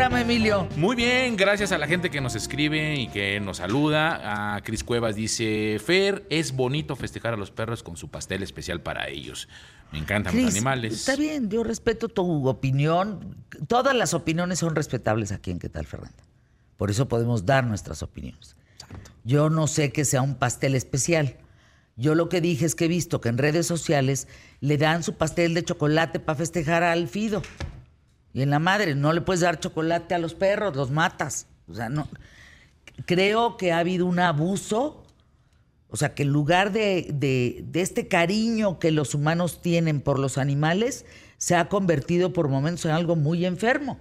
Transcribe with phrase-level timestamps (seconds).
[0.00, 0.66] programa, Emilio?
[0.76, 4.54] Muy bien, gracias a la gente que nos escribe y que nos saluda.
[4.54, 8.80] A Cris Cuevas dice, Fer, es bonito festejar a los perros con su pastel especial
[8.80, 9.46] para ellos.
[9.92, 10.94] Me encantan los animales.
[10.94, 13.36] Está bien, yo respeto tu opinión.
[13.68, 16.24] Todas las opiniones son respetables aquí en ¿Qué tal, Fernanda?
[16.78, 18.56] Por eso podemos dar nuestras opiniones.
[19.24, 21.36] Yo no sé que sea un pastel especial.
[21.96, 24.28] Yo lo que dije es que he visto que en redes sociales
[24.60, 27.42] le dan su pastel de chocolate para festejar al Fido.
[28.32, 31.46] Y en la madre, no le puedes dar chocolate a los perros, los matas.
[31.68, 32.08] O sea, no.
[33.06, 35.04] Creo que ha habido un abuso.
[35.88, 40.18] O sea, que en lugar de, de, de este cariño que los humanos tienen por
[40.18, 41.04] los animales,
[41.38, 43.98] se ha convertido por momentos en algo muy enfermo.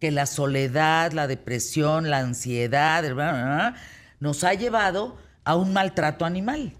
[0.00, 3.74] Que la soledad, la depresión, la ansiedad,
[4.20, 6.74] nos ha llevado a un maltrato animal.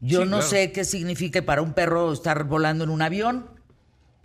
[0.00, 3.50] Yo no sé qué significa para un perro estar volando en un avión,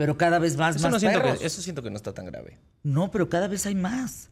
[0.01, 1.37] pero cada vez más, eso más no siento perros.
[1.37, 2.57] Que, eso siento que no está tan grave.
[2.81, 4.29] No, pero cada vez hay más.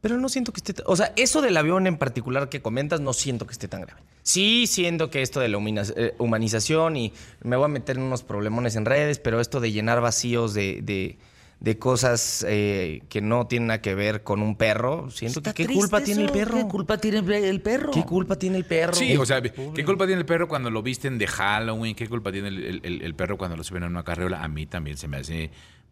[0.00, 0.82] Pero no siento que esté...
[0.86, 4.00] O sea, eso del avión en particular que comentas, no siento que esté tan grave.
[4.22, 7.12] Sí siento que esto de la eh, humanización y
[7.42, 10.80] me voy a meter en unos problemones en redes, pero esto de llenar vacíos de,
[10.80, 11.18] de-
[11.60, 15.66] de cosas eh, que no tienen nada que ver con un perro, siento que qué
[15.66, 16.56] culpa tiene el perro.
[16.56, 17.90] ¿Qué culpa tiene el perro?
[17.90, 18.94] ¿Qué culpa tiene el perro?
[18.94, 21.94] Sí, o sea, ¿qué culpa tiene el perro cuando lo visten de Halloween?
[21.94, 24.42] ¿Qué culpa tiene el, el- el- el perro cuando lo suben a una carreola?
[24.42, 25.50] A mí también se me hace...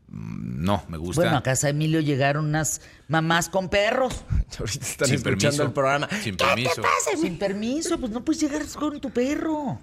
[0.08, 1.20] mm, No, me gusta.
[1.20, 4.25] Bueno, a casa de Emilio llegaron unas mamás con perros.
[4.58, 5.62] Ahorita están Sin escuchando permiso.
[5.64, 6.08] el programa.
[6.22, 6.75] Sin ¿Qué permiso.
[6.77, 7.22] te pasa, güey?
[7.28, 9.78] Sin permiso, pues no puedes llegar con tu perro.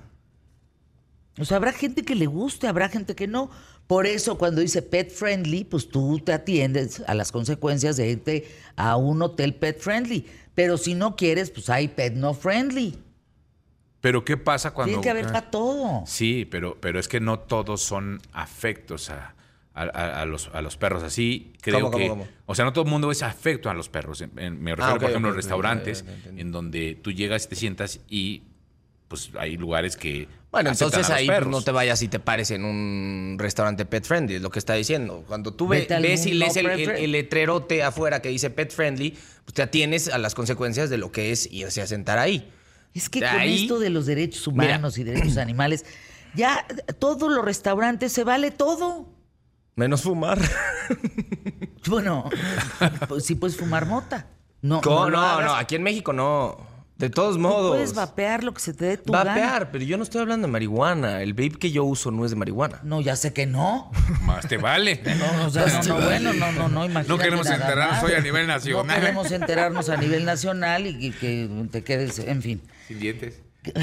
[1.38, 3.50] O sea, habrá gente que le guste, habrá gente que no.
[3.88, 8.48] Por eso cuando dice pet friendly, pues tú te atiendes a las consecuencias de irte
[8.76, 10.26] a un hotel pet friendly.
[10.56, 12.98] Pero si no quieres, pues hay pet no friendly.
[14.02, 14.92] Pero ¿qué pasa cuando...
[14.92, 16.04] Tiene que haber para todo.
[16.06, 19.36] Sí, pero, pero es que no todos son afectos a,
[19.74, 21.04] a- a- a los, a los perros.
[21.04, 22.10] Así creo ¿Cómo, cómo, que...
[22.10, 22.28] cómo?
[22.46, 24.22] O sea, no todo el mundo es afecto a los perros.
[24.22, 26.06] En- en- me refiero, Ah, ok, por ejemplo, a ok, restaurantes
[26.38, 28.44] en donde tú llegas y te sientas y
[29.16, 30.28] pues hay lugares que...
[30.52, 31.52] Bueno, entonces ahí perros.
[31.52, 34.74] no te vayas y te pares en un restaurante pet friendly, es lo que está
[34.74, 35.24] diciendo.
[35.28, 38.72] Cuando tú ve- ves y no lees el, el- el letrerote afuera que dice pet
[38.72, 39.12] friendly,
[39.44, 42.50] pues te atienes a las consecuencias de lo que es irse a sentar ahí.
[42.94, 45.86] Es que De con ahí- esto de los derechos humanos y derechos animales,
[46.36, 46.66] ya
[47.00, 49.10] todos los restaurantes se vale todo.
[49.76, 50.40] Menos fumar.
[51.88, 52.30] Bueno,
[53.08, 54.28] pues sí puedes fumar mota.
[54.62, 55.46] No, No, hagas.
[55.46, 56.58] no, aquí en México no.
[56.98, 57.72] De todos Tú modos.
[57.72, 59.32] puedes vapear lo que se te dé tu gana.
[59.32, 61.22] Vapear, pero yo no estoy hablando de marihuana.
[61.22, 62.80] El vape que yo uso no es de marihuana.
[62.84, 63.92] No, ya sé que no.
[64.22, 65.02] Más te vale.
[65.04, 68.04] No, o sea, no, no, bueno, no, no, no, imagínate No queremos nada enterarnos más.
[68.06, 69.00] hoy a nivel No nacional.
[69.02, 72.62] queremos enterarnos a nivel nacional y, y que te quedes, en fin.
[72.88, 73.42] Sin dientes.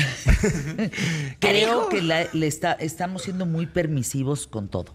[1.39, 4.95] Creo que la- le está, estamos siendo muy permisivos con todo.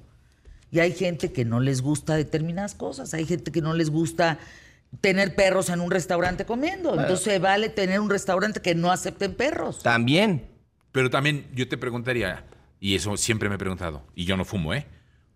[0.72, 3.14] Y hay gente que no les gusta determinadas cosas.
[3.14, 4.38] Hay gente que no les gusta
[5.02, 6.92] tener perros en un restaurante comiendo.
[6.92, 9.84] Entonces se vale tener un restaurante que no acepten perros.
[9.84, 10.48] También.
[10.92, 12.46] Pero también yo te preguntaría,
[12.80, 14.88] y eso siempre me he preguntado, y yo no fumo, ¿eh?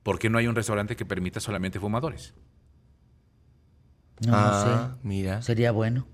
[0.03, 2.33] ¿Por qué no hay un restaurante que permita solamente fumadores?
[4.25, 5.07] No, Ah, sé.
[5.07, 5.41] mira.
[5.41, 6.07] Sería bueno.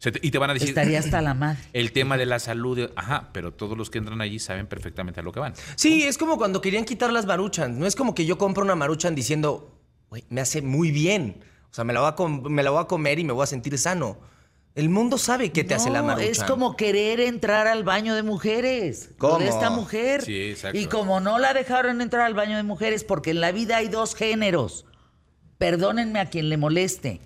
[0.00, 0.68] Te- y te van a decir...
[0.68, 1.58] Estaría hasta la madre.
[1.72, 5.22] El tema de la salud, ajá, pero todos los que entran allí saben perfectamente a
[5.24, 5.54] lo que van.
[5.76, 7.78] Sí, es como cuando querían quitar las maruchan.
[7.78, 11.40] No es como que yo compro una maruchan diciendo, güey, me hace muy bien.
[11.70, 13.44] O sea, me la, voy a com- me la voy a comer y me voy
[13.44, 14.18] a sentir sano.
[14.74, 16.30] El mundo sabe qué te hace la No, maruchan.
[16.30, 19.10] Es como querer entrar al baño de mujeres.
[19.18, 20.22] De esta mujer.
[20.22, 20.78] Sí, exacto.
[20.78, 23.88] Y como no la dejaron entrar al baño de mujeres, porque en la vida hay
[23.88, 24.86] dos géneros.
[25.58, 27.20] Perdónenme a quien le moleste.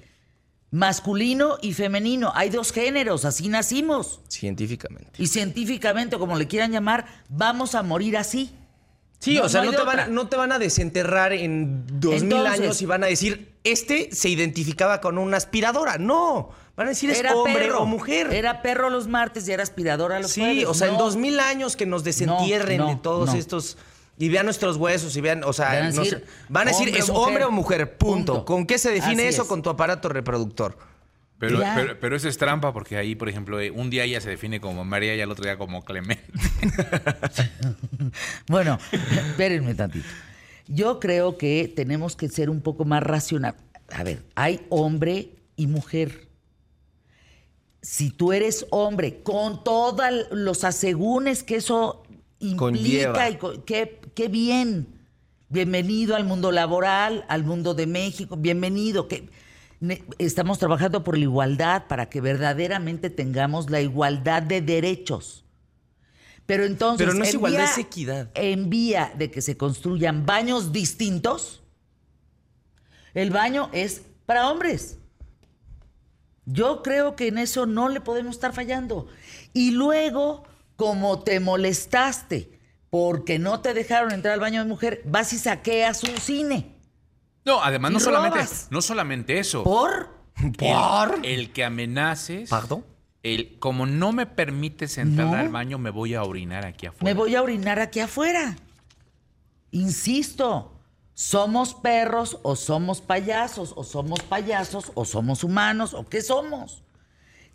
[0.71, 2.33] Masculino y femenino.
[2.35, 4.23] Hay dos géneros, así nacimos.
[4.29, 5.23] Científicamente.
[5.23, 8.57] Y científicamente, como le quieran llamar, vamos a morir así.
[9.19, 10.07] Sí, No, o sea, no te van a, otra.
[10.07, 14.29] no te van a desenterrar en dos mil años y van a decir, este se
[14.29, 15.99] identificaba con una aspiradora.
[15.99, 17.83] No, van a decir es Era hombre perro.
[17.83, 18.33] o mujer.
[18.33, 20.67] Era perro los martes y era aspiradora los sí, jueves.
[20.67, 23.39] o sea, en dos mil años que nos desentierren No, de todos no.
[23.39, 23.79] estos...
[24.19, 26.87] Y vean nuestros huesos y vean, o sea, Van a decir, sé, van a decir
[26.89, 27.27] hombre es mujer.
[27.29, 28.33] hombre o mujer, punto.
[28.35, 28.45] Punto.
[28.45, 29.43] ¿Con qué se define Así eso?
[29.43, 29.49] es.
[29.49, 30.77] Con tu aparato reproductor.
[31.39, 31.61] Pero,
[32.01, 34.85] pero eso es trampa porque ahí, por ejemplo, eh, un día ella se define como
[34.85, 36.23] María y al otro día como Clemente.
[38.49, 40.07] Bueno, espérenme tantito.
[40.75, 43.57] Yo creo que tenemos que ser un poco más racional.
[43.91, 46.29] A ver, hay hombre y mujer.
[47.83, 52.05] Si tú eres hombre, con todos los asegúnes que eso
[52.39, 53.55] implica, Conlleva.
[53.55, 54.87] y qué, qué bien.
[55.51, 59.09] Bienvenido al mundo laboral, al mundo de México, bienvenido.
[59.09, 59.29] Que
[60.17, 65.45] estamos trabajando por la igualdad para que verdaderamente tengamos la igualdad de derechos.
[66.47, 67.07] Pero entonces.
[67.07, 68.31] Pero no es en igualdad, vía- es equidad.
[68.35, 71.63] En vía de que se construyan baños distintos,
[73.15, 74.99] el baño es para hombres.
[76.45, 79.07] Yo creo que en eso no le podemos estar fallando.
[79.53, 80.45] Y luego,
[80.77, 82.59] como te molestaste
[82.91, 86.75] porque no te dejaron entrar al baño de mujer, vas y saqueas un cine.
[87.45, 88.39] No, además no solamente,
[88.71, 89.63] no solamente eso.
[89.65, 90.11] ¿Por?
[91.23, 92.51] El, el que amenaces.
[92.51, 92.85] ¿Pardon?
[93.23, 95.35] El, como no me permites entrar No.
[95.37, 97.05] al baño, me voy a orinar aquí afuera.
[97.05, 98.57] Me voy a orinar aquí afuera.
[99.71, 100.73] Insisto,
[101.15, 106.83] somos perros o somos payasos, o somos payasos o somos humanos, o qué somos.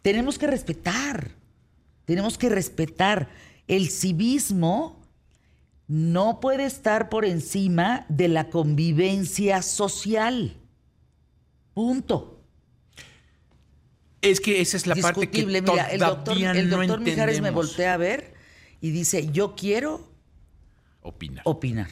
[0.02, 1.32] Tenemos que respetar,
[2.06, 3.30] tenemos que respetar.
[3.68, 5.02] El civismo
[5.88, 10.56] no puede estar por encima de la convivencia social.
[11.74, 12.37] Punto.
[14.22, 15.46] Es que esa es la parte que.
[15.46, 18.34] Mira, el doctor, el no doctor Mijares me voltea a ver
[18.82, 20.12] y dice, yo quiero
[21.02, 21.42] Opinar.
[21.46, 21.88] opinar.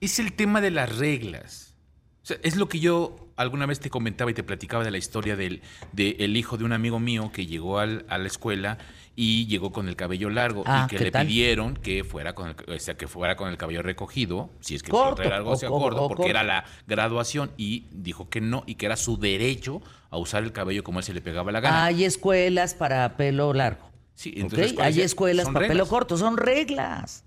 [0.00, 1.74] es el tema de las reglas.
[2.22, 4.98] O sea, es lo que yo alguna vez te comentaba y te platicaba de la
[4.98, 5.62] historia del
[5.92, 8.78] de el hijo de un amigo mío que llegó al- a la escuela
[9.14, 11.26] y llegó con el cabello largo Ah, y que ¿qué le tal?
[11.26, 14.82] pidieron que fuera con el, o sea, que fuera con el cabello recogido, si es
[14.82, 16.26] que Corto, algo o- corto, porque corto.
[16.30, 20.52] era la graduación y dijo que no y que era su derecho a usar el
[20.52, 21.84] cabello como él se le pegaba la gana.
[21.84, 23.90] Hay escuelas para pelo largo.
[24.14, 25.06] Sí, entonces, ¿cuál Hay es?
[25.06, 27.24] escuelas para pelo corto, son reglas.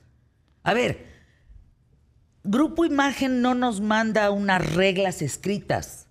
[0.64, 1.14] A ver,
[2.44, 6.08] Grupo Imagen no nos manda unas reglas escritas.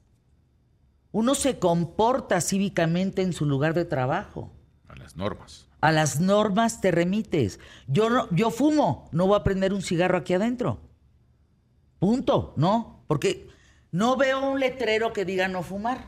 [1.12, 4.52] Uno se comporta cívicamente en su lugar de trabajo.
[4.94, 5.66] A las normas.
[5.80, 7.58] A las normas te remites.
[7.88, 10.80] Yo no, yo fumo, no voy a prender un cigarro aquí adentro.
[11.98, 13.02] Punto, ¿no?
[13.08, 13.48] Porque
[13.90, 16.04] no veo un letrero que diga no fumar.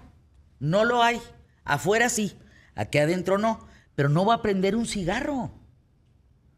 [0.61, 1.21] No lo hay.
[1.65, 2.39] Afuera sí,
[2.77, 3.67] aquí adentro no.
[3.97, 5.51] Pero no voy a prender un cigarro.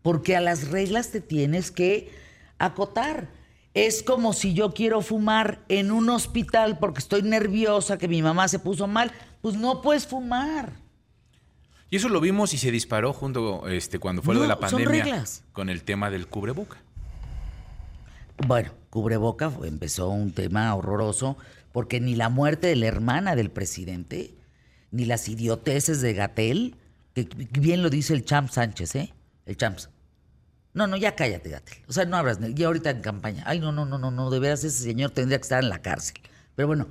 [0.02, 2.12] Porque a las reglas te tienes que
[2.58, 3.28] acotar.
[3.72, 8.48] Es como si yo quiero fumar en un hospital porque estoy nerviosa, que mi mamá
[8.48, 9.12] se puso mal.
[9.40, 10.88] Pues no puedes fumar.
[11.90, 15.25] Y eso lo vimos y se disparó junto este cuando fue lo de la pandemia
[15.52, 16.76] con el tema del cubreboca.
[18.46, 21.37] Bueno, cubreboca fue- empezó un tema horroroso
[21.73, 24.35] porque ni la muerte de la hermana del presidente,
[24.90, 26.76] ni las idioteces de Gatel,
[27.14, 29.14] que bien lo dice el Champ Sánchez, ¿eh?
[29.46, 29.88] El Champs.
[30.75, 31.79] No, no, ya cállate, Gatel.
[31.88, 33.43] O sea, no abras, ya ahorita en campaña.
[33.46, 35.81] Ay, no, no, no, no, no, de veras ese señor tendría que estar en la
[35.82, 36.17] cárcel.
[36.55, 36.87] Pero bueno,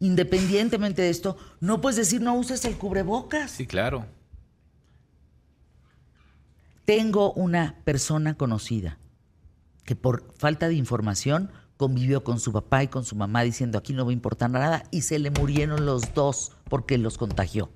[0.00, 3.50] independientemente de esto, no puedes decir no uses el cubrebocas.
[3.50, 4.06] Sí, claro.
[6.92, 8.96] Tengo una persona conocida
[9.84, 13.92] que por falta de información convivió con su papá y con su mamá diciendo aquí
[13.92, 17.70] no va a importar nada y se le murieron los dos porque los contagió.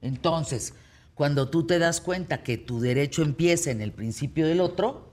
[0.00, 0.72] Entonces,
[1.14, 5.12] cuando tú te das cuenta que tu derecho empieza en el principio del otro,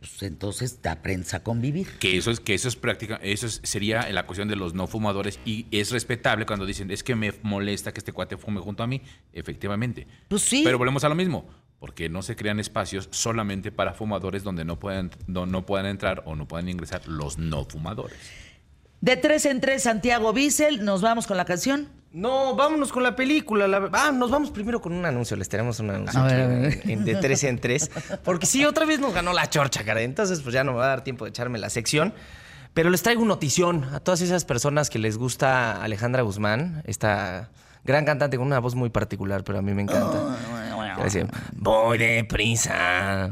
[0.00, 1.96] pues entonces te aprendes a convivir.
[2.00, 4.88] Que eso es que eso es práctica, eso es- sería la cuestión de los no
[4.88, 8.82] fumadores y es respetable cuando dicen, "Es que me molesta que este cuate fume junto
[8.82, 9.00] a mí",
[9.32, 10.08] efectivamente.
[10.26, 10.62] Pues sí.
[10.64, 11.44] Pero volvemos a lo mismo,
[11.80, 16.22] porque no se crean espacios solamente para fumadores donde no puedan no, no puedan entrar
[16.26, 18.16] o no puedan ingresar los no fumadores.
[19.00, 21.88] De tres en tres, Santiago Bissell, nos vamos con la canción.
[22.12, 23.66] No, vámonos con la película.
[23.66, 25.36] la- Ah, nos vamos primero con un anuncio.
[25.38, 26.80] Les tenemos un anuncio A aquí ver, a en- ver.
[26.90, 27.90] en- de tres en tres.
[28.24, 30.02] Porque sí, otra vez nos ganó la chorcha, cara.
[30.02, 32.12] Entonces, pues ya no me va a dar tiempo de echarme la sección.
[32.74, 37.50] Pero les traigo notición a todas esas personas que les gusta Alejandra Guzmán, esta
[37.84, 40.36] gran cantante con una voz muy particular, pero a mí me encanta.
[41.04, 43.30] Decía, Voy deprisa,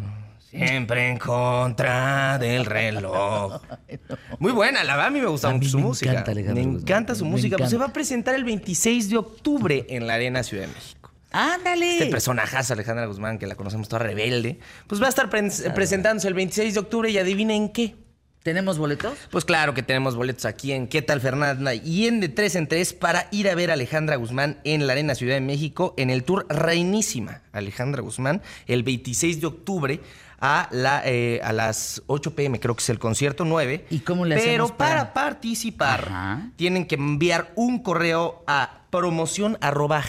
[0.50, 3.60] siempre en contra del reloj.
[4.38, 6.10] Muy buena, la verdad a mí me gusta mucho su me música.
[6.12, 7.56] encanta me encanta su Me música.
[7.56, 11.10] Pues se va a presentar el 26 de octubre en la Arena Ciudad de México.
[11.30, 11.92] Ándale.
[11.92, 16.26] Este personajazo, Alejandra Guzmán, que la conocemos toda rebelde, pues va a estar pre- presentándose
[16.28, 17.94] el 26 de octubre y adivinen qué.
[18.42, 19.18] ¿Tenemos boletos?
[19.30, 21.74] Pues claro que tenemos boletos aquí en ¿Qué tal Fernanda?
[21.74, 24.92] Y en de 3 en 3 para ir a ver a Alejandra Guzmán en la
[24.94, 27.42] Arena Ciudad de México en el tour Reinísima.
[27.52, 30.00] Alejandra Guzmán, el 26 de octubre
[30.40, 33.86] a, la, eh, a las 8 pm, creo que es el concierto 9.
[33.90, 36.50] ¿Y cómo le Pero hacemos para- para participar, Ajá.
[36.56, 40.00] tienen que enviar un correo a promoción arroba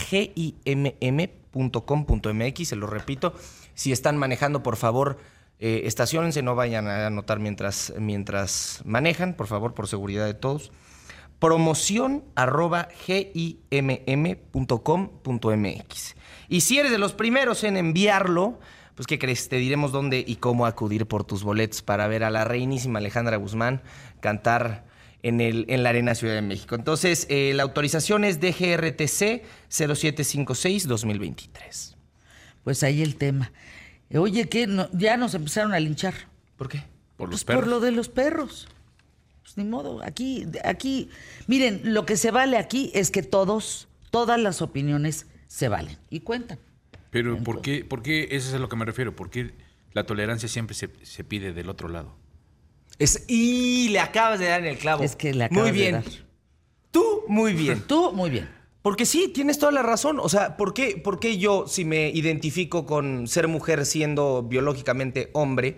[1.51, 3.33] gimm.com.mx, se lo repito.
[3.73, 5.17] Si están manejando, por favor,
[5.59, 10.71] eh, estaciónense, no vayan a anotar mientras, mientras manejan, por favor, por seguridad de todos.
[11.39, 12.89] Promoción arroba.
[16.49, 18.59] Y si eres de los primeros en enviarlo,
[18.95, 19.47] pues ¿qué crees?
[19.47, 23.37] Te diremos dónde y cómo acudir por tus boletos para ver a la reinísima Alejandra
[23.37, 23.81] Guzmán
[24.19, 24.85] cantar
[25.23, 26.75] en, el, en la Arena Ciudad de México.
[26.75, 31.95] Entonces, eh, la autorización es DGRTC 0756-2023.
[32.63, 33.51] Pues ahí el tema.
[34.15, 34.67] Oye, ¿qué?
[34.67, 36.13] No- ya nos empezaron a linchar.
[36.57, 36.83] ¿Por qué?
[37.17, 37.61] Por los Pues perros.
[37.63, 38.67] por lo de los perros.
[39.43, 41.09] Pues ni modo, aquí, aquí,
[41.47, 46.19] miren, lo que se vale aquí es que todos, todas las opiniones se valen y
[46.21, 46.59] cuentan.
[47.11, 49.51] Pero ¿por qué, por qué, eso es a lo que me refiero, por qué
[49.93, 52.15] la tolerancia siempre se, se pide del otro lado?
[52.99, 55.03] Es, y le acabas de dar en el clavo.
[55.03, 55.93] Es que le acabas Muy de bien.
[55.93, 56.03] dar.
[56.91, 57.81] Tú, muy bien.
[57.87, 58.49] Tú, muy bien.
[58.81, 60.19] Porque sí, tienes toda la razón.
[60.19, 65.29] O sea, ¿por qué, por qué yo, si me identifico con ser mujer siendo biológicamente
[65.33, 65.75] hombre,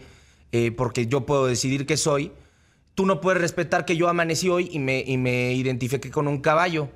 [0.52, 2.32] eh, porque yo puedo decidir que soy,
[2.94, 6.42] tú no puedes respetar que yo amanecí hoy y me, y me identifique con un
[6.42, 6.90] caballo?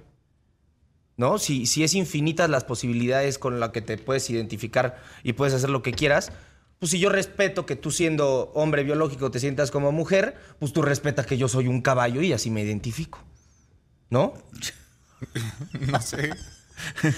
[1.18, 1.40] ¿No?
[1.40, 5.70] Si, si es infinitas las posibilidades con las que te puedes identificar y puedes hacer
[5.70, 6.32] lo que quieras,
[6.78, 10.82] pues si yo respeto que tú siendo hombre biológico te sientas como mujer, pues tú
[10.82, 13.24] respetas que yo soy un caballo y así me identifico.
[14.10, 14.34] ¿No?
[15.80, 16.32] No sé.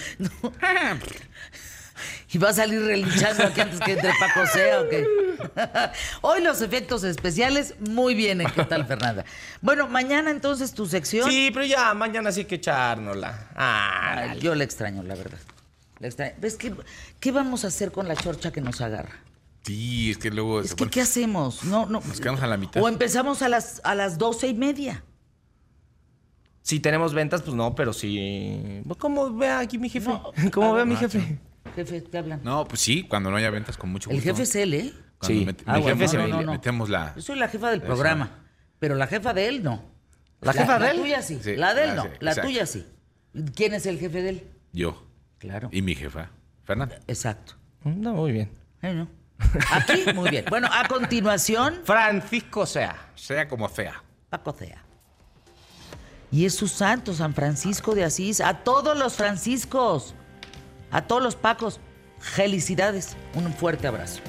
[2.31, 5.05] Y va a salir relinchando aquí antes que entre Paco sea o qué.
[6.21, 9.25] Hoy los efectos especiales, muy bien, ¿en qué tal, Fernanda?
[9.61, 11.29] Bueno, mañana entonces tu sección.
[11.29, 13.49] Sí, pero ya mañana sí que echárnosla.
[13.55, 15.39] Ah, yo la extraño, la verdad.
[15.99, 16.33] Extraño.
[16.39, 16.73] ¿Ves qué,
[17.19, 19.19] qué vamos a hacer con la chorcha que nos agarra?
[19.63, 20.61] Sí, es que luego...
[20.61, 21.63] Es que, ¿qué hacemos?
[21.65, 22.01] No, no.
[22.01, 22.81] Nos quedamos a la mitad.
[22.81, 25.03] O empezamos a las, a las doce y media.
[26.67, 28.81] Si tenemos ventas, pues no, pero sí.
[28.85, 30.09] Pues, ¿Cómo vea aquí mi jefe?
[30.09, 31.39] No, ¿Cómo a ver, mi no, jefe?
[31.75, 32.41] Jefe, te hablan.
[32.43, 34.31] No, pues sí, cuando no haya ventas con mucho El gusto.
[34.31, 34.93] jefe es él, ¿eh?
[35.17, 35.45] Cuando Sí.
[35.45, 36.51] met- Ah, mi bueno, jefe no, se no, ve- no, no.
[36.51, 37.13] metemos la...
[37.15, 37.87] Yo soy la jefa del Eso.
[37.87, 38.43] programa.
[38.79, 39.81] Pero la jefa de él no.
[40.41, 40.97] ¿La jefa de él?
[40.97, 41.39] La tuya sí.
[41.41, 42.03] Sí, la de él no.
[42.03, 42.49] sí, la exacto.
[42.49, 42.85] tuya sí.
[43.55, 44.43] ¿Quién es el jefe de él?
[44.73, 45.07] Yo.
[45.37, 45.69] Claro.
[45.71, 46.31] Y mi jefa,
[46.65, 46.99] Fernanda.
[47.07, 47.53] Exacto.
[47.85, 48.51] No, muy bien.
[48.81, 49.07] No.
[49.71, 50.43] Aquí, muy bien.
[50.49, 53.11] Bueno, a continuación, Francisco Sea.
[53.15, 54.03] Sea como sea.
[54.29, 54.83] Paco Cea.
[56.31, 58.41] Y es su santo, San Francisco de Asís.
[58.41, 60.13] A todos los franciscos.
[60.91, 61.79] A todos los pacos.
[62.19, 63.15] Felicidades.
[63.33, 64.21] Un fuerte abrazo.